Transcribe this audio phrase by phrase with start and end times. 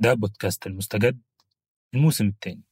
[0.00, 1.18] ده بودكاست المستجد
[1.94, 2.62] الموسم الثاني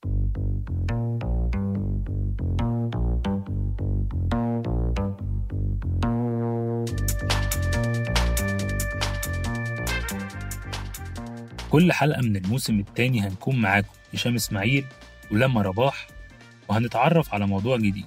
[11.70, 14.84] كل حلقة من الموسم الثاني هنكون معاكم هشام إسماعيل
[15.32, 16.06] ولما رباح
[16.68, 18.06] وهنتعرف على موضوع جديد.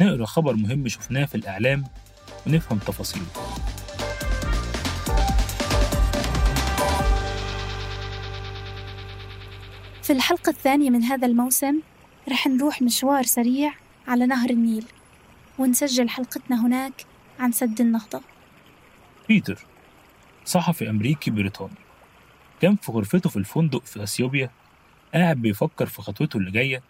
[0.00, 1.84] نقرأ خبر مهم شفناه في الإعلام
[2.46, 3.26] ونفهم تفاصيله.
[10.04, 11.80] في الحلقة الثانية من هذا الموسم
[12.28, 13.74] رح نروح مشوار سريع
[14.08, 14.84] على نهر النيل
[15.58, 17.06] ونسجل حلقتنا هناك
[17.38, 18.20] عن سد النهضة.
[19.28, 19.66] بيتر
[20.44, 21.74] صحفي أمريكي بريطاني
[22.60, 24.50] كان في غرفته في الفندق في أثيوبيا
[25.14, 26.82] قاعد بيفكر في خطوته اللي جاية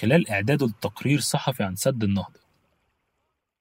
[0.00, 2.40] خلال إعداده لتقرير صحفي عن سد النهضة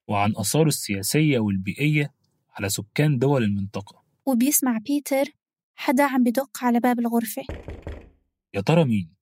[0.07, 2.13] وعن آثاره السياسية والبيئية
[2.55, 4.03] على سكان دول المنطقة.
[4.25, 5.25] وبيسمع بيتر
[5.75, 7.43] حدا عم بدق على باب الغرفة.
[8.55, 9.13] يا ترى مين؟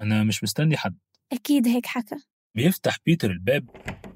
[0.00, 0.98] أنا مش مستني حد.
[1.32, 2.16] أكيد هيك حكى.
[2.54, 3.68] بيفتح بيتر الباب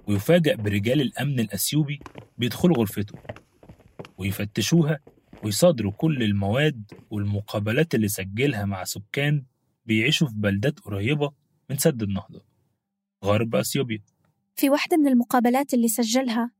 [0.08, 2.00] ويفاجأ برجال الأمن الأثيوبي
[2.38, 3.18] بيدخلوا غرفته
[4.18, 4.98] ويفتشوها
[5.44, 9.44] ويصادروا كل المواد والمقابلات اللي سجلها مع سكان
[9.86, 11.32] بيعيشوا في بلدات قريبة
[11.70, 12.42] من سد النهضة.
[13.24, 14.02] غرب أثيوبيا.
[14.56, 16.50] في واحدة من المقابلات اللي سجلها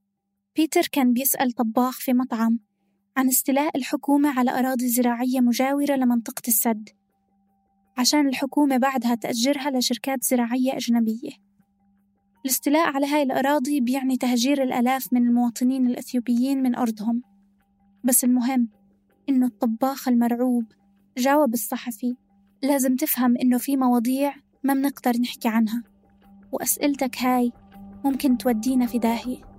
[0.57, 2.59] بيتر كان بيسأل طباخ في مطعم
[3.17, 6.89] عن استيلاء الحكومة على أراضي زراعية مجاورة لمنطقة السد.
[8.01, 11.31] عشان الحكومة بعدها تأجرها لشركات زراعية أجنبية.
[12.45, 17.23] الاستيلاء على هاي الأراضي بيعني تهجير الآلاف من المواطنين الأثيوبيين من أرضهم.
[18.05, 18.69] بس المهم
[19.29, 20.65] إنه الطباخ المرعوب
[21.19, 22.17] جاوب الصحفي
[22.63, 25.83] لازم تفهم إنه في مواضيع ما بنقدر نحكي عنها.
[26.53, 27.53] وأسئلتك هاي
[28.05, 29.50] ممكن تودينا في داهية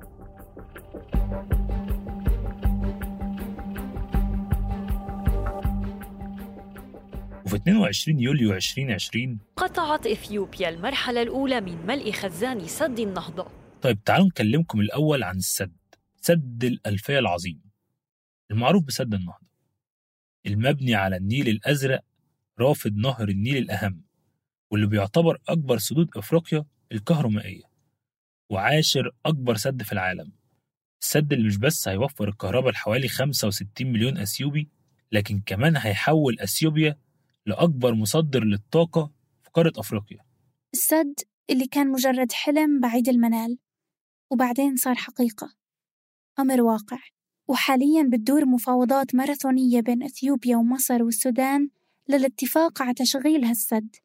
[7.51, 13.47] وفي 22 يوليو 2020 قطعت إثيوبيا المرحلة الأولى من ملء خزان سد النهضة.
[13.81, 15.77] طيب تعالوا نكلمكم الأول عن السد
[16.21, 17.61] سد الألفية العظيم.
[18.51, 19.47] المعروف بسد النهضة.
[20.45, 22.01] المبني على النيل الأزرق
[22.59, 24.01] رافد نهر النيل الأهم
[24.71, 27.63] واللي بيعتبر أكبر سدود أفريقيا الكهرومائية
[28.49, 30.31] وعاشر أكبر سد في العالم.
[31.01, 34.69] السد اللي مش بس هيوفر الكهرباء لحوالي 65 مليون أثيوبي
[35.11, 36.97] لكن كمان هيحول أثيوبيا
[37.45, 39.11] لأكبر مصدر للطاقة
[39.43, 40.17] في قارة أفريقيا.
[40.73, 41.13] السد
[41.49, 43.57] اللي كان مجرد حلم بعيد المنال
[44.31, 45.53] وبعدين صار حقيقة.
[46.39, 46.99] أمر واقع
[47.47, 51.69] وحاليا بتدور مفاوضات ماراثونية بين أثيوبيا ومصر والسودان
[52.09, 53.95] للاتفاق على تشغيل هالسد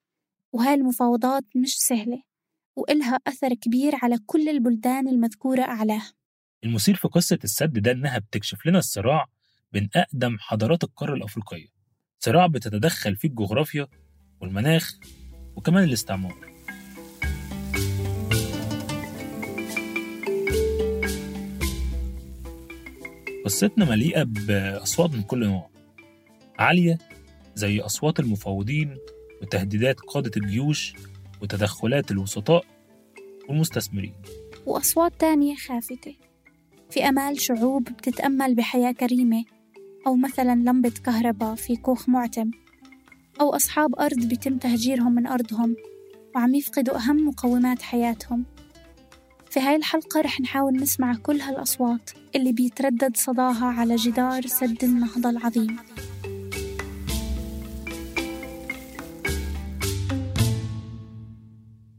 [0.53, 2.23] وهاي المفاوضات مش سهلة
[2.77, 6.03] وإلها أثر كبير على كل البلدان المذكورة أعلاه.
[6.65, 9.27] المثير في قصة السد ده إنها بتكشف لنا الصراع
[9.73, 11.76] بين أقدم حضارات القارة الأفريقية.
[12.19, 13.87] صراع بتتدخل فيه الجغرافيا
[14.41, 14.99] والمناخ
[15.57, 16.35] وكمان الاستعمار.
[23.45, 25.71] قصتنا مليئة بأصوات من كل نوع
[26.59, 26.99] عالية
[27.55, 28.97] زي أصوات المفاوضين
[29.43, 30.93] وتهديدات قادة الجيوش
[31.43, 32.65] وتدخلات الوسطاء
[33.49, 34.15] والمستثمرين.
[34.67, 36.15] وأصوات تانية خافتة
[36.91, 39.45] في أمال شعوب بتتأمل بحياة كريمة
[40.07, 42.51] أو مثلا لمبة كهرباء في كوخ معتم
[43.41, 45.77] أو أصحاب أرض بيتم تهجيرهم من أرضهم
[46.35, 48.45] وعم يفقدوا أهم مقومات حياتهم.
[49.51, 55.31] في هاي الحلقة رح نحاول نسمع كل هالأصوات اللي بيتردد صداها على جدار سد النهضة
[55.31, 55.77] العظيم.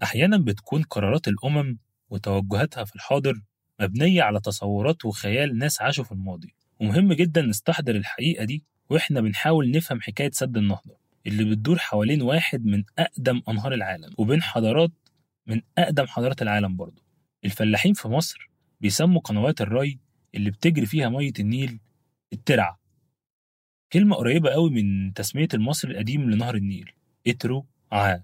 [0.04, 1.78] أحيانا بتكون قرارات الأمم
[2.10, 3.42] وتوجهاتها في الحاضر
[3.82, 6.57] مبنية على تصورات وخيال ناس عاشوا في الماضي.
[6.80, 12.66] ومهم جدا نستحضر الحقيقة دي وإحنا بنحاول نفهم حكاية سد النهضة اللي بتدور حوالين واحد
[12.66, 14.92] من أقدم أنهار العالم وبين حضارات
[15.48, 17.02] من أقدم حضارات العالم برضه.
[17.46, 18.50] الفلاحين في مصر
[18.82, 20.00] بيسموا قنوات الري
[20.36, 21.80] اللي بتجري فيها مية النيل
[22.34, 22.80] الترعة.
[23.94, 26.92] كلمة قريبة قوي من تسمية المصري القديم لنهر النيل
[27.28, 28.24] إترو عا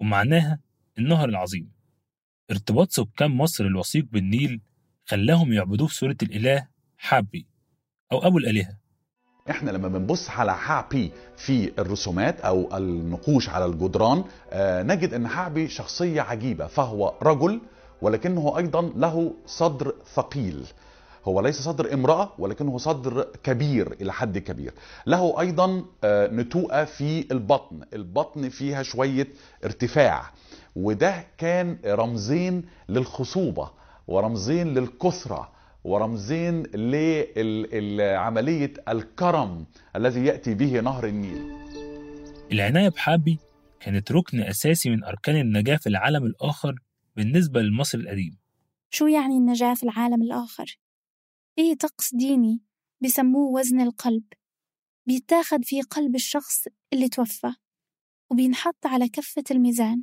[0.00, 0.60] ومعناها
[0.98, 1.70] النهر العظيم.
[2.50, 4.60] ارتباط سكان مصر الوثيق بالنيل
[5.06, 7.46] خلاهم يعبدوه في صورة الإله حابي
[8.12, 8.68] أو أبو الآلهة.
[9.50, 15.68] إحنا لما بنبص على حابي في الرسومات أو النقوش على الجدران آه نجد إن حابي
[15.68, 17.60] شخصية عجيبة فهو رجل
[18.02, 20.66] ولكنه أيضا له صدر ثقيل.
[21.24, 24.74] هو ليس صدر امرأة ولكنه صدر كبير إلى حد كبير.
[25.06, 27.80] له أيضا آه، نتوءة في البطن.
[27.92, 29.28] البطن فيها شوية
[29.64, 30.30] ارتفاع
[30.76, 33.70] وده كان رمزين للخصوبة
[34.08, 35.57] ورمزين للكثرة.
[35.88, 36.62] ورمزين
[37.96, 41.52] لعملية الكرم الذي يأتي به نهر النيل.
[42.52, 43.38] العناية بحابي
[43.80, 46.74] كانت ركن أساسي من أركان النجاة في العالم الآخر
[47.16, 48.38] بالنسبة للمصري القديم
[48.90, 50.78] شو يعني النجاة في العالم الآخر؟
[51.56, 52.60] في طقس ديني
[53.00, 54.24] بسموه وزن القلب.
[55.06, 57.52] بيتاخد في قلب الشخص اللي توفى
[58.30, 60.02] وبينحط على كفة الميزان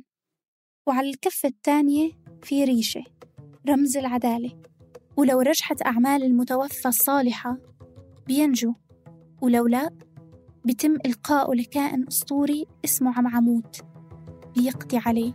[0.86, 2.10] وعلى الكفة الثانية
[2.42, 3.04] في ريشة
[3.68, 4.65] رمز العدالة.
[5.16, 7.58] ولو رجحت أعمال المتوفى الصالحة
[8.26, 8.74] بينجو.
[9.40, 9.90] ولو لا
[10.64, 13.80] بيتم إلقاؤه لكائن أسطوري اسمه عمعموت
[14.56, 15.32] بيقضي عليه.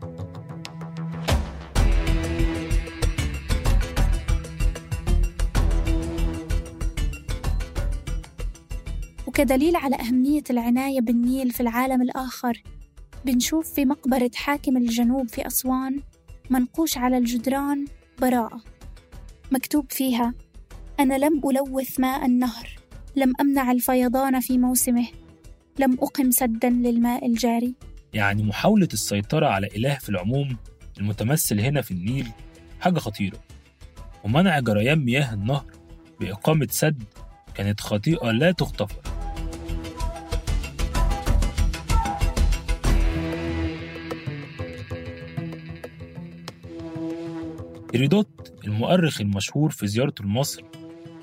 [9.28, 12.64] وكدليل على أهمية العناية بالنيل في العالم الآخر
[13.26, 16.02] بنشوف في مقبرة حاكم الجنوب في أسوان
[16.50, 17.86] منقوش على الجدران
[18.22, 18.62] براءة.
[19.52, 20.34] مكتوب فيها.
[21.00, 22.70] أنا لم ألوث ماء النهر.
[23.16, 25.08] لم أمنع الفيضان في موسمه.
[25.80, 27.74] لم أقم سدا للماء الجاري.
[28.14, 30.58] يعني محاولة السيطرة على إله في العموم
[31.00, 32.28] المتمثل هنا في النيل
[32.80, 33.38] حاجة خطيرة.
[34.24, 35.66] ومنع جريان مياه النهر
[36.20, 37.04] بإقامة سد
[37.56, 39.02] كانت خطيئة لا تغتفر.
[47.94, 50.64] هيرودوت المؤرخ المشهور في زيارته لمصر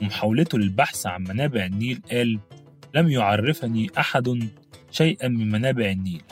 [0.02, 2.38] ومحاولته للبحث عن منابع النيل قال
[2.94, 4.48] لم يعرفني أحد
[4.90, 6.22] شيئا من منابع النيل.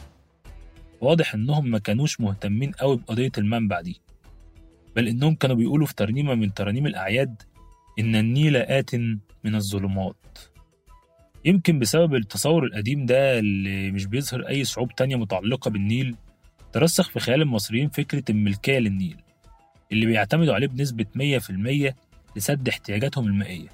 [1.01, 4.01] واضح إنهم ما كانوش مهتمين قوي بقضية المنبع دي
[4.97, 7.43] بل إنهم كانوا بيقولوا في ترنيمة من ترانيم الأعياد
[7.99, 10.39] إن النيل آت من الظلمات.
[11.45, 16.17] يمكن بسبب التصور القديم ده اللي مش بيظهر أي صعوب تانية متعلقة بالنيل
[16.73, 19.17] ترسخ في خيال المصريين فكرة الملكية للنيل.
[19.93, 21.95] اللي بيعتمدوا عليه بنسبة 100%
[22.37, 23.69] لسد احتياجاتهم المائية.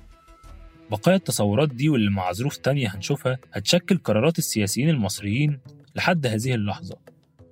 [0.90, 5.58] بقايا التصورات دي واللي مع ظروف تانية هنشوفها هتشكل قرارات السياسيين المصريين
[5.94, 6.96] لحد هذه اللحظة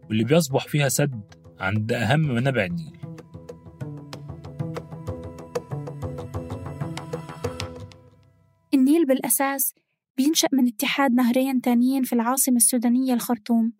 [0.08, 1.20] واللي بيصبح فيها سد
[1.60, 2.96] عند أهم منابع النيل.
[8.74, 9.74] النيل بالأساس
[10.16, 13.72] بينشأ من اتحاد نهرين تانيين في العاصمة السودانية الخرطوم.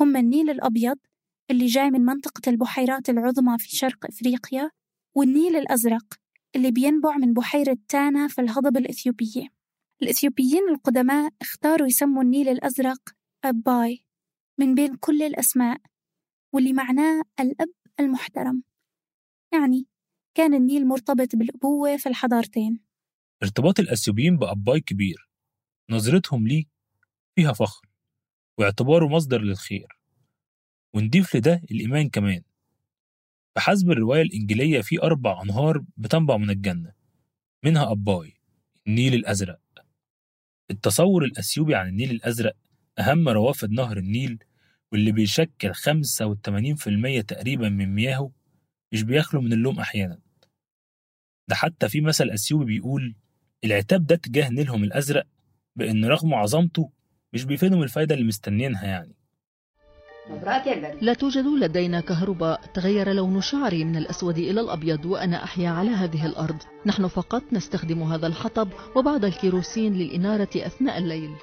[0.00, 0.96] هم النيل الأبيض
[1.50, 4.70] اللي جاي من منطقة البحيرات العظمى في شرق إفريقيا
[5.16, 6.14] والنيل الأزرق
[6.56, 9.48] اللي بينبع من بحيرة تانا في الهضبة الإثيوبية.
[10.02, 13.10] الإثيوبيين القدماء اختاروا يسموا النيل الأزرق
[13.44, 14.04] أباي
[14.58, 15.80] من بين كل الأسماء
[16.54, 18.62] واللي معناه الأب المحترم.
[19.52, 19.86] يعني
[20.36, 22.80] كان النيل مرتبط بالأبوة في الحضارتين.
[23.42, 25.30] ارتباط الأثيوبيين بأباي كبير
[25.90, 26.64] نظرتهم ليه
[27.34, 27.88] فيها فخر
[28.58, 29.99] واعتباره مصدر للخير.
[30.94, 32.42] ونضيف لده الإيمان كمان.
[33.56, 36.92] بحسب الرواية الإنجيلية في أربع أنهار بتنبع من الجنة
[37.64, 38.34] منها أباي
[38.86, 39.60] النيل الأزرق.
[40.70, 42.56] التصور الأثيوبي عن النيل الأزرق
[42.98, 44.38] أهم روافد نهر النيل
[44.92, 48.32] واللي بيشكل 85% تقريبا من مياهه
[48.92, 50.18] مش بيخلو من اللوم أحيانا.
[51.48, 53.14] ده حتى في مثل أثيوبي بيقول
[53.64, 55.26] العتاب ده تجاه نيلهم الأزرق
[55.76, 56.90] بإن رغم عظمته
[57.32, 59.14] مش بيفيدهم الفايدة اللي مستنيينها يعني.
[61.00, 62.60] لا توجد لدينا كهرباء.
[62.74, 66.62] تغير لون شعري من الأسود إلى الأبيض وأنا أحيا على هذه الأرض.
[66.86, 71.36] نحن فقط نستخدم هذا الحطب وبعض الكيروسين للإنارة أثناء الليل.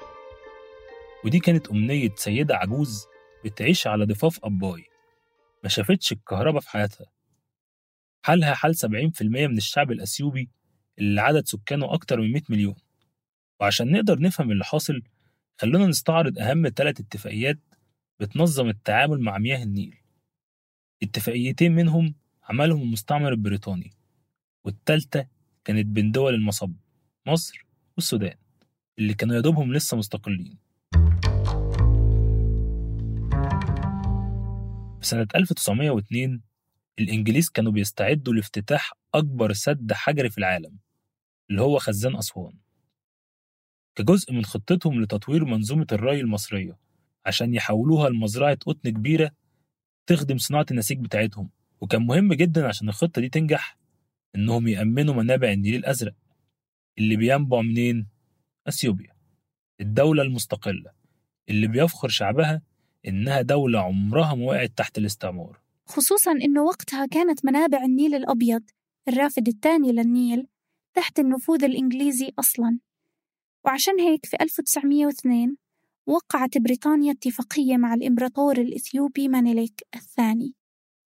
[1.24, 3.06] ودي كانت أمنية سيدة عجوز
[3.44, 4.84] بتعيش على ضفاف أباي
[5.62, 7.06] ما شافتش الكهرباء في حياتها.
[8.22, 10.50] حالها حال 70% من الشعب الأثيوبي
[10.98, 12.76] اللي عدد سكانه أكتر من 100 مليون.
[13.60, 15.02] وعشان نقدر نفهم اللي حاصل
[15.60, 17.58] خلونا نستعرض أهم ثلاث اتفاقيات
[18.20, 19.96] بتنظم التعامل مع مياه النيل.
[21.02, 23.92] اتفاقيتين منهم عملهم المستعمر البريطاني
[24.64, 25.26] والتالتة
[25.64, 26.72] كانت بين دول المصب
[27.26, 28.34] مصر والسودان
[28.98, 30.58] اللي كانوا يدوبهم لسه مستقلين.
[35.00, 36.40] في سنة 1902
[36.98, 40.76] الإنجليز كانوا بيستعدوا لافتتاح أكبر سد حجري في العالم
[41.50, 42.54] اللي هو خزان أسوان.
[43.94, 46.78] كجزء من خطتهم لتطوير منظومة الري المصرية
[47.26, 49.30] عشان يحولوها لمزرعة قطن كبيرة
[50.06, 51.50] تخدم صناعة النسيج بتاعتهم.
[51.80, 53.76] وكان مهم جدا عشان الخطة دي تنجح
[54.36, 56.14] إنهم يأمنوا منابع النيل الأزرق
[56.98, 58.06] اللي بينبع منين؟
[58.68, 59.12] أثيوبيا
[59.80, 60.90] الدولة المستقلة
[61.48, 62.62] اللي بيفخر شعبها
[63.08, 65.60] إنها دولة عمرها ما وقعت تحت الاستعمار.
[65.86, 68.62] خصوصا إنه وقتها كانت منابع النيل الأبيض
[69.08, 70.46] الرافد الثاني للنيل
[70.94, 72.78] تحت النفوذ الإنجليزي أصلا.
[73.64, 75.56] وعشان هيك في 1902
[76.08, 80.54] وقعت بريطانيا اتفاقية مع الإمبراطور الإثيوبي مانيليك الثاني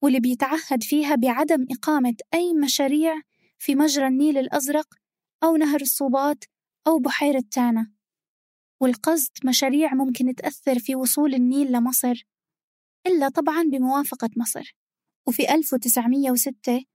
[0.01, 3.21] واللي بيتعهد فيها بعدم إقامة أي مشاريع
[3.59, 4.87] في مجرى النيل الأزرق
[5.43, 6.43] أو نهر الصوبات
[6.87, 7.91] أو بحيرة تانا.
[8.81, 12.27] والقصد مشاريع ممكن تأثر في وصول النيل لمصر
[13.07, 14.75] إلا طبعا بموافقة مصر.
[15.27, 16.85] وفي 1906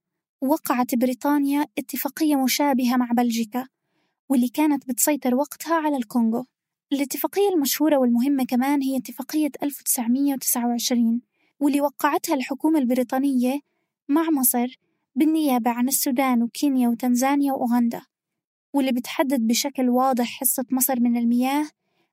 [0.42, 3.68] وقعت بريطانيا اتفاقية مشابهة مع بلجيكا
[4.28, 6.46] واللي كانت بتسيطر وقتها على الكونغو.
[6.92, 11.20] الاتفاقية المشهورة والمهمة كمان هي اتفاقية 1929
[11.60, 13.60] واللي وقعتها الحكومة البريطانية
[14.08, 14.78] مع مصر
[15.14, 18.02] بالنيابة عن السودان وكينيا وتنزانيا وأوغندا
[18.72, 21.68] واللي بتحدد بشكل واضح حصة مصر من المياه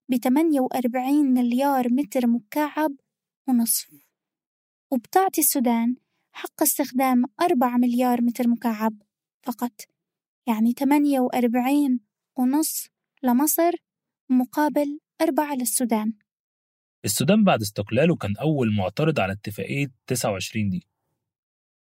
[0.10, 2.92] ب 48 مليار متر مكعب
[3.48, 3.90] ونصف.
[4.92, 5.96] وبتعطي السودان
[6.32, 8.94] حق استخدام 4 مليار متر مكعب
[9.44, 9.82] فقط
[10.48, 12.00] يعني 48
[12.36, 12.88] ونص
[13.24, 13.72] لمصر
[14.38, 16.14] مقابل أربعة للسودان.
[17.06, 20.88] السودان بعد استقلاله كان أول معترض على اتفاقية 29 دي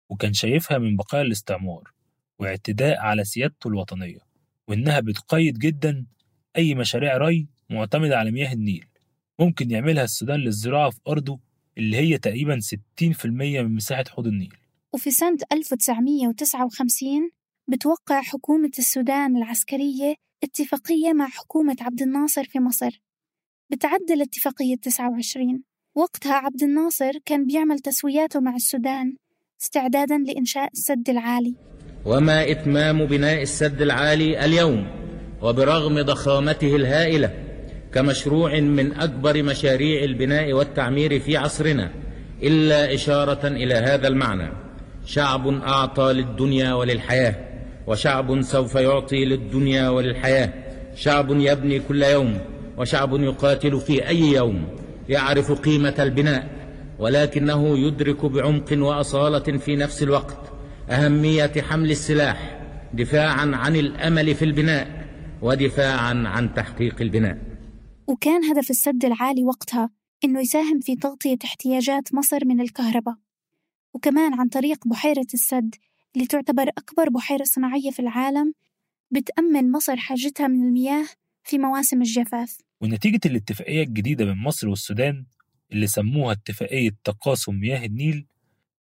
[0.10, 1.92] وكان شايفها من بقايا الاستعمار
[2.40, 4.20] واعتداء على سيادته الوطنية
[4.68, 6.06] وإنها بتقيد جدا
[6.58, 8.86] أي مشاريع ري معتمدة على مياه النيل.
[9.40, 11.40] ممكن يعملها السودان للزراعة في أرضه
[11.78, 14.58] اللي هي تقريبا 60% من مساحة حوض النيل.
[14.94, 17.32] وفي سنة 1959
[17.68, 23.02] بتوقع حكومة السودان العسكرية اتفاقية مع حكومة عبد الناصر في مصر.
[23.70, 25.64] بتعدل اتفاقية 29
[25.96, 29.16] وقتها عبد الناصر كان بيعمل تسوياته مع السودان
[29.62, 31.56] استعدادا لإنشاء السد العالي.
[32.06, 34.88] وما إتمام بناء السد العالي اليوم
[35.42, 37.34] وبرغم ضخامته الهائلة
[37.94, 41.92] كمشروع من أكبر مشاريع البناء والتعمير في عصرنا
[42.44, 44.50] إلا إشارة إلى هذا المعنى
[45.06, 47.53] شعب أعطى للدنيا وللحياة.
[47.88, 50.54] وشعب سوف يعطي للدنيا وللحياة.
[50.96, 52.38] شعب يبني كل يوم
[52.78, 54.68] وشعب يقاتل في أي يوم.
[55.10, 56.50] يعرف قيمة البناء
[57.00, 60.54] ولكنه يدرك بعمق وأصالة في نفس الوقت.
[60.90, 62.62] أهمية حمل السلاح
[62.94, 65.08] دفاعا عن الأمل في البناء
[65.42, 67.38] ودفاعا عن تحقيق البناء.
[68.08, 69.90] وكان هدف السد العالي وقتها
[70.24, 73.16] إنه يساهم في تغطية احتياجات مصر من الكهرباء.
[73.94, 75.76] وكمان عن طريق بحيرة السد
[76.16, 78.54] اللي تعتبر أكبر بحيرة صناعية في العالم
[79.12, 81.06] بتأمن مصر حاجتها من المياه
[81.44, 82.58] في مواسم الجفاف.
[82.82, 85.26] ونتيجة الاتفاقية الجديدة بين مصر والسودان
[85.72, 88.26] اللي سموها اتفاقية تقاسم مياه النيل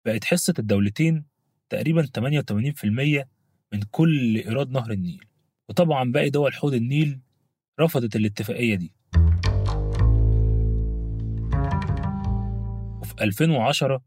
[0.05, 1.25] بقت حصة الدولتين
[1.69, 3.29] تقريبا 88%
[3.73, 5.25] من كل إيراد نهر النيل.
[5.69, 7.21] وطبعا باقي دول حوض النيل
[7.81, 8.93] رفضت الاتفاقية دي.
[13.01, 14.03] وفي 2010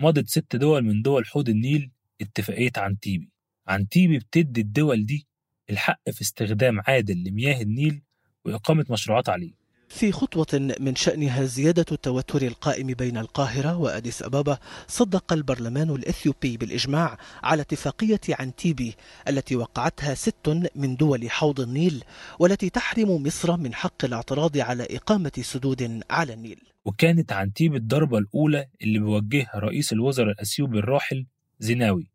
[0.00, 1.90] مضت ست دول من دول حوض النيل
[2.22, 3.30] اتفاقية عنتيبي.
[3.68, 5.26] عنتيبي بتدي الدول دي
[5.70, 8.02] الحق في استخدام عادل لمياه النيل
[8.44, 9.62] وإقامة مشروعات عليه.
[9.88, 17.18] في خطوة من شأنها زيادة التوتر القائم بين القاهرة وأديس أبابا صدق البرلمان الإثيوبي بالإجماع
[17.42, 18.94] على اتفاقية عنتيبي
[19.28, 22.04] التي وقعتها ست من دول حوض النيل
[22.38, 26.60] والتي تحرم مصر من حق الاعتراض على إقامة سدود على النيل.
[26.84, 31.26] وكانت عنتيبي الضربة الأولى اللي بيوجهها رئيس الوزراء الأثيوبي الراحل
[31.58, 32.11] زيناوي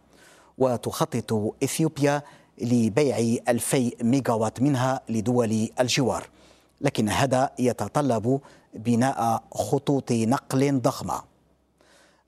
[0.58, 2.22] وتخطط إثيوبيا
[2.58, 6.28] لبيع 2000 ميجاوات منها لدول الجوار.
[6.80, 8.40] لكن هذا يتطلب
[8.74, 11.22] بناء خطوط نقل ضخمة.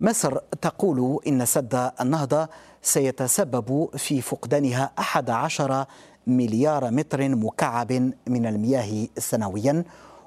[0.01, 2.49] مصر تقول إن سد النهضة
[2.83, 5.87] سيتسبب في فقدانها 11
[6.27, 7.93] مليار متر مكعب
[8.29, 9.85] من المياه سنويا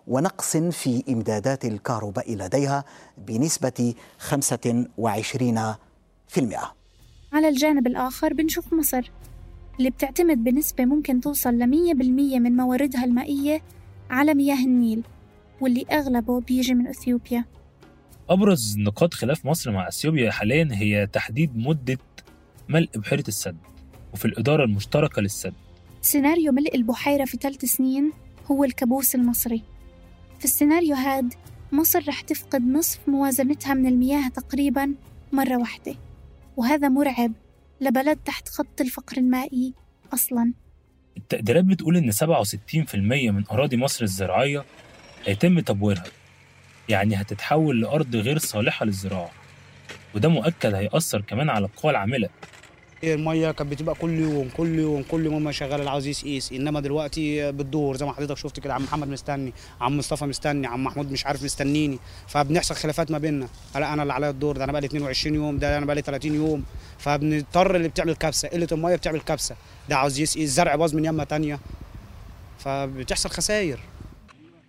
[0.08, 2.84] ونقص في إمدادات الكهرباء لديها
[3.18, 4.36] بنسبة 25%
[7.34, 9.12] على الجانب الآخر بنشوف مصر
[9.80, 13.62] اللي بتعتمد بنسبة ممكن توصل ل 100% من مواردها المائية
[14.10, 15.04] على مياه النيل
[15.62, 17.46] واللي أغلبه بيجي من أثيوبيا.
[18.30, 21.98] أبرز نقاط خلاف مصر مع أثيوبيا حاليا هي تحديد مدة
[22.70, 23.58] ملء بحيرة السد
[24.14, 25.54] وفي الإدارة المشتركة للسد.
[26.06, 28.12] سيناريو ملء البحيرة في ثلاث سنين
[28.52, 29.64] هو الكابوس المصري.
[30.40, 31.34] في السيناريو هاد
[31.72, 34.96] مصر رح تفقد نصف موازنتها من المياه تقريبا
[35.32, 35.96] مرة واحدة
[36.58, 37.32] وهذا مرعب
[37.82, 39.74] لبلد تحت خط الفقر المائي
[40.14, 40.54] أصلا.
[41.18, 42.96] التقديرات بتقول إن 67%
[43.32, 44.66] من أراضي مصر الزراعية
[45.26, 46.04] هيتم تبويرها
[46.90, 49.32] يعني هتتحول لأرض غير صالحة للزراعة
[50.16, 52.30] وده مؤكد هيأثر كمان على القوى العاملة.
[53.04, 56.80] المية كانت بتبقى كل يوم كل يوم كل يوم ما شغال اللي عاوز يقيس إنما
[56.80, 61.12] دلوقتي بتدور زي ما حضرتك شفت كده عم محمد مستني عم مصطفى مستني عم محمود
[61.12, 62.00] مش عارف مستنيني.
[62.28, 63.48] فبنحصل خلافات ما بيننا.
[63.76, 66.64] لا أنا اللي عليا الدور ده أنا بقالي 22 يوم ده أنا بقالي 30 يوم.
[66.98, 69.56] فبنضطر اللي بتعمل كبسة قلة المية بتعمل كبسة.
[69.90, 71.60] ده عاوز يسقي الزرع باظ من يمة تانية.
[72.58, 73.80] فبتحصل خسائر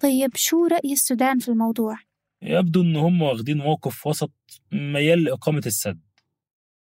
[0.01, 1.99] طيب شو رأي السودان في الموضوع؟
[2.43, 4.33] يبدو إن هم واخدين موقف وسط
[4.73, 5.99] ميال لإقامة السد.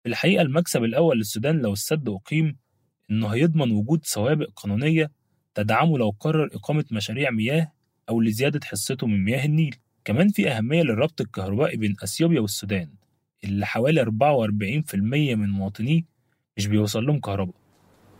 [0.03, 2.57] في الحقيقة المكسب الأول للسودان لو السد أقيم
[3.11, 5.11] إنه هيضمن وجود سوابق قانونية
[5.55, 7.71] تدعمه لو قرر إقامة مشاريع مياه
[8.09, 9.75] أو لزيادة حصته من مياه النيل.
[10.05, 12.89] كمان في أهمية للربط الكهربائي بين أثيوبيا والسودان
[13.43, 14.95] اللي حوالي 44%
[15.35, 16.01] من مواطنيه
[16.57, 17.55] مش بيوصل لهم كهرباء.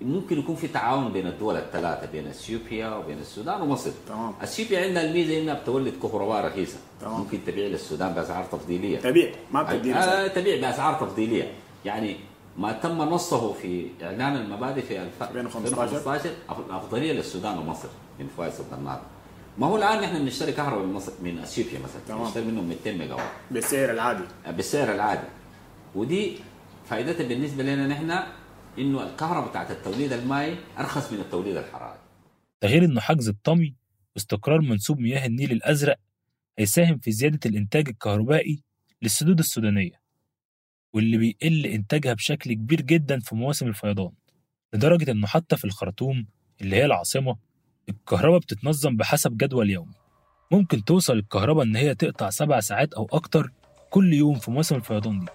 [0.01, 3.91] ممكن يكون في تعاون بين الدول الثلاثة بين أثيوبيا وبين السودان ومصر.
[4.07, 4.33] تمام.
[4.41, 6.77] أثيوبيا عندها الميزة إنها بتولد كهرباء رخيصة.
[7.01, 7.19] تمام.
[7.19, 8.99] ممكن تبيع للسودان بأسعار تفضيلية.
[8.99, 11.51] تبيع ما بتدي آه تبيع بأسعار تفضيلية.
[11.85, 12.15] يعني
[12.57, 15.83] ما تم نصه في إعلان المبادئ في 2015.
[15.83, 16.29] 2015
[16.69, 19.01] الافضليه للسودان ومصر من سد النهضه
[19.57, 22.01] ما هو الآن نحن بنشتري كهرباء من مصر من إثيوبيا مثلا.
[22.07, 22.23] تمام.
[22.23, 24.23] بنشتري منهم 200 ميجا وات بالسعر العادي.
[24.47, 25.27] بالسعر العادي.
[25.95, 26.37] ودي
[26.85, 28.19] فائدتها بالنسبة لنا نحن
[28.79, 31.99] إنه الكهرباء بتاعت التوليد المائي أرخص من التوليد الحراري.
[32.61, 33.75] ده غير إنه حجز الطمي
[34.15, 35.97] واستقرار منسوب مياه النيل الأزرق
[36.59, 38.63] هيساهم في زيادة الإنتاج الكهربائي
[39.01, 40.02] للسدود السودانية.
[40.93, 44.11] واللي بيقل إنتاجها بشكل كبير جدا في مواسم الفيضان
[44.73, 46.27] لدرجة إنه حتى في الخرطوم
[46.61, 47.37] اللي هي العاصمة
[47.89, 49.93] الكهرباء بتتنظم بحسب جدول يومي.
[50.51, 53.51] ممكن توصل الكهرباء إن هي تقطع سبع ساعات أو أكتر
[53.89, 55.25] كل يوم في مواسم الفيضان دي.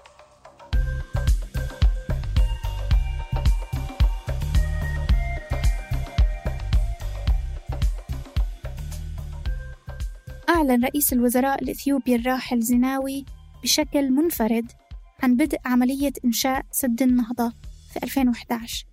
[10.48, 13.24] أعلن رئيس الوزراء الإثيوبي الراحل زيناوي
[13.62, 14.72] بشكل منفرد
[15.22, 17.52] عن بدء عملية إنشاء سد النهضة
[17.92, 18.84] في 2011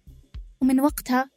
[0.61, 1.29] ومن وقتها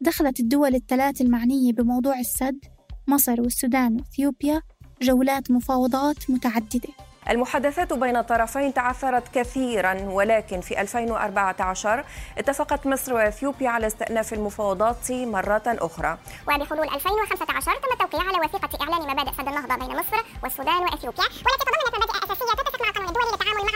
[0.00, 2.58] دخلت الدول الثلاث المعنية بموضوع السد
[3.06, 4.62] مصر والسودان وإثيوبيا
[5.02, 6.88] جولات مفاوضات متعددة.
[7.30, 12.04] المحادثات بين الطرفين تعثرت كثيرا ولكن في 2014
[12.38, 16.18] اتفقت مصر وإثيوبيا على استئناف المفاوضات مرة أخرى.
[16.42, 21.64] وبحلول 2015 تم التوقيع على وثيقة إعلان مبادئ سد النهضة بين مصر والسودان وإثيوبيا والتي
[21.64, 23.73] تضمنت مبادئ أساسية تتفق مع قانون الدولي للتعامل مع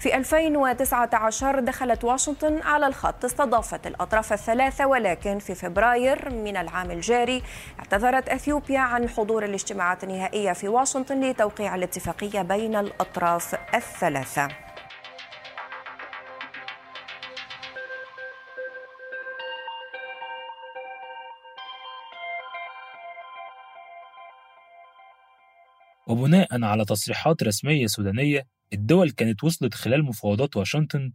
[0.00, 7.42] في 2019 دخلت واشنطن على الخط استضافت الأطراف الثلاثة ولكن في فبراير من العام الجاري
[7.78, 14.65] اعتذرت أثيوبيا عن حضور الاجتماعات النهائية في واشنطن لتوقيع الاتفاقية بين الأطراف الثلاثة.
[26.06, 31.12] وبناء على تصريحات رسمية سودانية الدول كانت وصلت خلال مفاوضات واشنطن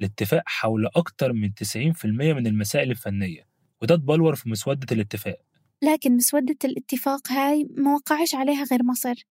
[0.00, 3.46] لاتفاق حول أكثر من 90% من المسائل الفنية
[3.82, 5.38] وده اتبلور في مسودة الاتفاق.
[5.82, 9.26] لكن مسودة الاتفاق هاي ما وقعش عليها غير مصر.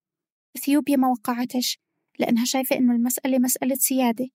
[0.58, 1.80] إثيوبيا ما وقعتش
[2.20, 4.28] لأنها شايفة إنه المسألة مسألة سيادة.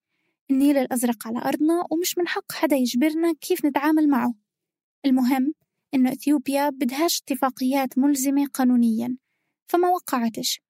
[0.51, 4.33] النيل الأزرق على أرضنا ومش من حق حدا يجبرنا كيف نتعامل معه.
[5.05, 5.53] المهم
[5.93, 9.17] إنه إثيوبيا بدهاش اتفاقيات ملزمة قانونيا
[9.67, 10.66] فما وقعتش.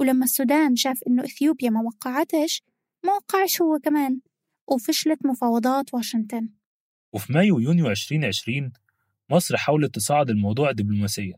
[0.00, 2.62] ولما السودان شاف إنه إثيوبيا ما وقعتش
[3.04, 4.20] ما وقعش هو كمان
[4.68, 6.48] وفشلت مفاوضات واشنطن.
[7.12, 8.72] وفي مايو ويونيو 2020
[9.30, 11.36] مصر حاولت تصعد الموضوع دبلوماسيا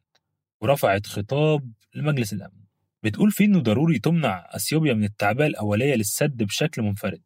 [0.61, 2.62] ورفعت خطاب لمجلس الأمن.
[3.03, 7.22] بتقول فيه إنه ضروري تمنع أثيوبيا من التعبئة الأولية للسد بشكل منفرد.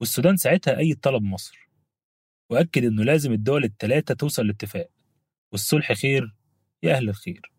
[0.00, 1.68] والسودان ساعتها أيد طلب مصر
[2.50, 4.90] وأكد إنه لازم الدول الثلاثة توصل لاتفاق.
[5.52, 6.34] والصلح خير
[6.82, 7.51] يا أهل الخير.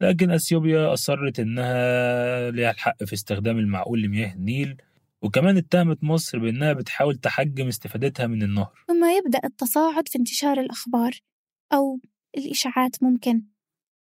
[0.00, 4.76] لكن أثيوبيا أصرت إنها ليها الحق في استخدام المعقول لمياه النيل
[5.22, 8.84] وكمان اتهمت مصر بإنها بتحاول تحجم استفادتها من النهر.
[8.88, 11.12] ثم يبدأ التصاعد في انتشار الأخبار
[11.72, 12.00] أو
[12.36, 13.42] الإشاعات ممكن.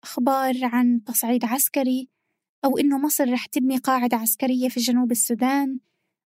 [0.03, 2.09] أخبار عن تصعيد عسكري
[2.65, 5.79] أو إنه مصر رح تبني قاعدة عسكرية في جنوب السودان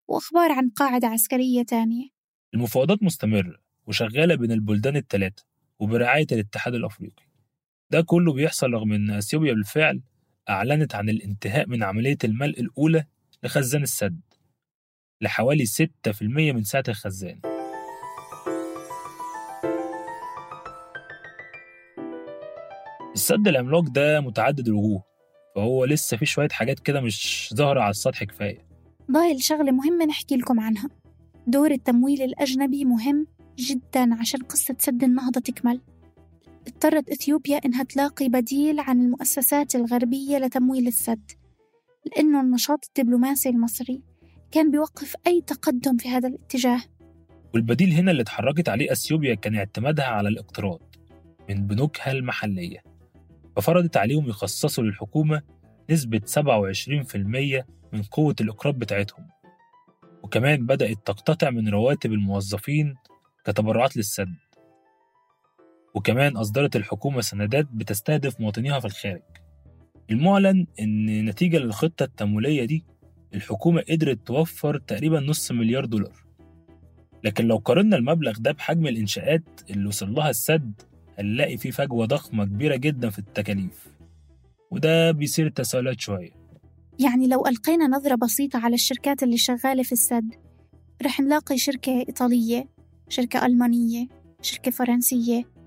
[0.08, 2.10] وأخبار عن قاعدة عسكرية تانية.
[2.54, 5.44] المفاوضات مستمرة وشغالة بين البلدان الثلاثة
[5.80, 7.29] وبرعاية الاتحاد الأفريقي.
[7.92, 10.02] ده كله بيحصل رغم إن أثيوبيا بالفعل
[10.50, 13.06] أعلنت عن الانتهاء من عملية الملء الأولى
[13.44, 14.20] لخزان السد
[15.22, 17.40] لحوالي 6% من سعة الخزان.
[23.14, 25.04] السد العملاق ده متعدد الوجوه
[25.56, 28.66] فهو لسه في شوية حاجات كده مش ظاهرة على السطح كفاية.
[29.12, 30.90] ضايل شغلة مهمة نحكي لكم عنها.
[31.48, 33.28] دور التمويل الأجنبي مهم
[33.60, 35.82] جدا عشان قصة سد النهضة تكمل.
[36.68, 41.32] اضطرت إثيوبيا إنها تلاقي بديل عن المؤسسات الغربية لتمويل السد
[42.06, 44.02] لأنه النشاط الدبلوماسي المصري
[44.52, 46.82] كان بيوقف أي تقدم في هذا الاتجاه.
[47.54, 50.96] والبديل هنا اللي اتحركت عليه أثيوبيا كان اعتمادها على الإقتراض
[51.50, 52.84] من بنوكها المحلية
[53.56, 55.42] ففرضت عليهم يخصصوا للحكومة
[55.90, 57.16] نسبة 27%
[57.94, 59.28] من قوة الإقراض بتاعتهم.
[60.24, 62.96] وكمان بدأت تقتطع من رواتب الموظفين
[63.46, 64.36] كتبرعات للسد.
[66.00, 69.22] وكمان أصدرت الحكومة سندات بتستهدف مواطنيها في الخارج.
[70.12, 72.86] المعلن إن نتيجة للخطة التمويلية دي
[73.34, 76.26] الحكومة قدرت توفر تقريبا نص مليار دولار.
[77.24, 80.82] لكن لو قارنا المبلغ ده بحجم الإنشاءات اللي وصل لها السد
[81.20, 83.88] هنلاقي فيه فجوة ضخمة كبيرة جدا في التكاليف.
[84.72, 86.32] وده بيصير التساؤلات شوية.
[87.00, 90.36] يعني لو ألقينا نظرة بسيطة على الشركات اللي شغالة في السد
[91.06, 92.70] رح نلاقي شركة إيطالية
[93.10, 94.08] شركة ألمانية
[94.42, 95.59] شركة فرنسية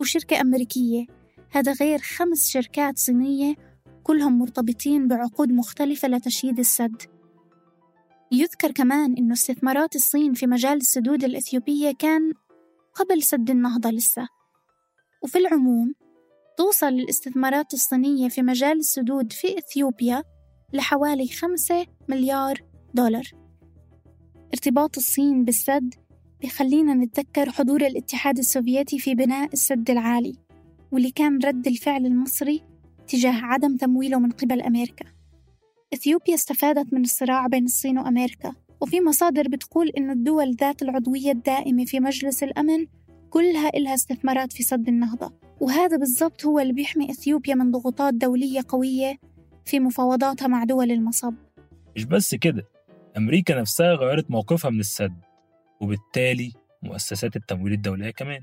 [0.00, 1.06] وشركة أمريكية.
[1.50, 3.54] هذا غير خمس شركات صينية
[4.02, 7.02] كلهم مرتبطين بعقود مختلفة لتشييد السد.
[8.32, 12.32] يذكر كمان أن استثمارات الصين في مجال السدود الإثيوبية كان
[12.94, 14.28] قبل سد النهضة لسه.
[15.22, 15.94] وفي العموم
[16.58, 20.24] توصل الاستثمارات الصينية في مجال السدود في إثيوبيا
[20.72, 22.62] لحوالي خمسة مليار
[22.94, 23.30] دولار.
[24.54, 25.94] ارتباط الصين بالسد
[26.42, 30.36] بخلينا نتذكر حضور الاتحاد السوفيتي في بناء السد العالي
[30.92, 32.62] واللي كان رد الفعل المصري
[33.08, 35.04] تجاه عدم تمويله من قبل أمريكا.
[35.94, 41.84] إثيوبيا استفادت من الصراع بين الصين وأمريكا وفي مصادر بتقول إنه الدول ذات العضوية الدائمة
[41.84, 42.86] في مجلس الأمن
[43.30, 45.32] كلها إلها استثمارات في سد النهضة.
[45.60, 49.18] وهذا بالضبط هو اللي بيحمي إثيوبيا من ضغوطات دولية قوية
[49.64, 51.34] في مفاوضاتها مع دول المصب.
[51.96, 52.64] مش بس كده
[53.16, 55.14] أمريكا نفسها غيرت موقفها من السد.
[55.80, 58.40] وبالتالي مؤسسات التمويل الدولية كمان.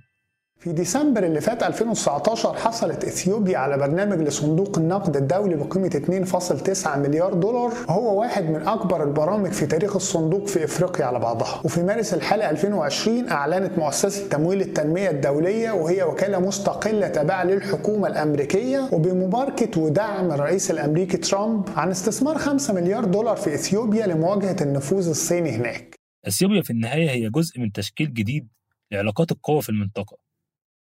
[0.59, 7.33] في ديسمبر اللي فات 2019 حصلت إثيوبيا على برنامج لصندوق النقد الدولي بقيمة 2.9 مليار
[7.33, 7.73] دولار.
[7.89, 11.61] وهو واحد من أكبر البرامج في تاريخ الصندوق في إفريقيا على بعضها.
[11.65, 18.89] وفي مارس الحالي 2020 أعلنت مؤسسة تمويل التنمية الدولية وهي وكالة مستقلة تابعة للحكومة الأمريكية
[18.91, 25.51] وبمباركة ودعم الرئيس الأمريكي ترامب عن استثمار 5 مليار دولار في إثيوبيا لمواجهة النفوذ الصيني
[25.51, 25.96] هناك.
[26.27, 28.47] أثيوبيا في النهاية هي جزء من تشكيل جديد
[28.91, 30.17] لعلاقات القوة في المنطقة.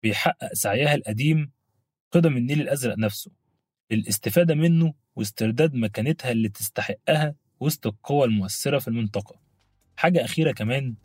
[0.04, 1.52] بيحقق سعيها القديم
[2.12, 3.32] قدم النيل الأزرق نفسه.
[3.92, 9.40] للاستفادة منه واسترداد مكانتها اللي تستحقها وسط القوى المؤثرة في المنطقة.
[9.98, 10.96] حاجة أخيرة كمان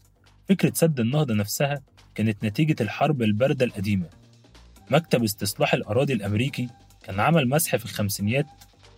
[0.49, 1.83] فكرة سد النهضة نفسها
[2.15, 4.11] كانت نتيجة الحرب الباردة القديمة.
[4.91, 6.69] مكتب استصلاح الأراضي الأمريكي
[7.03, 8.47] كان عمل مسح في الخمسينيات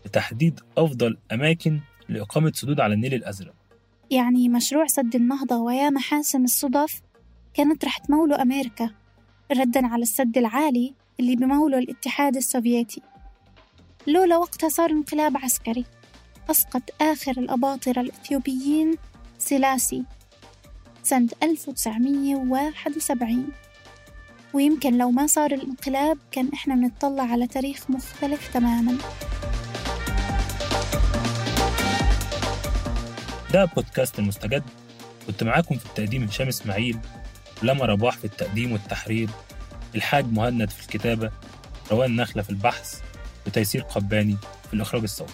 [0.06, 3.57] لتحديد أفضل أماكن لإقامة سدود على النيل الأزرق.
[4.10, 7.00] يعني مشروع سد النهضة ويا محاسن الصدف
[7.54, 8.90] كانت رح تموله أمريكا
[9.52, 13.02] ردا على السد العالي اللي بموله الاتحاد السوفيتي.
[14.06, 15.84] لولا وقتها صار انقلاب عسكري
[16.50, 18.94] أسقط آخر الأباطرة الإثيوبيين
[19.38, 20.04] سلاسي
[21.02, 23.48] سنة 1971
[24.54, 28.98] ويمكن لو ما صار الانقلاب كان إحنا بنطلع على تاريخ مختلف تماماً.
[33.52, 34.62] ده بودكاست المستجد
[35.26, 36.98] كنت معاكم في التقديم هشام إسماعيل
[37.62, 39.28] لما رباح في التقديم والتحرير
[39.94, 41.30] إلحاج مهند في الكتابة
[41.90, 43.00] روان نخلة في البحث
[43.46, 44.36] وتيسير قباني
[44.68, 45.32] في الإخراج الصوتي.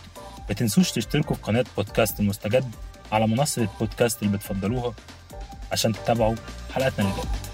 [0.48, 2.70] ما تنسوش تشتركوا في قناة بودكاست المستجد
[3.12, 4.94] على منصة البودكاست اللي بتفضلوها
[5.72, 6.34] عشان تتابعوا
[6.74, 7.53] حلقاتنا اللي جاية.